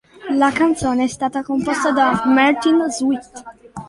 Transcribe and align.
La 0.31 0.51
canzone 0.51 1.03
è 1.03 1.07
stata 1.07 1.43
composta 1.43 1.91
da 1.91 2.23
Martin 2.25 2.89
Sweet. 2.89 3.43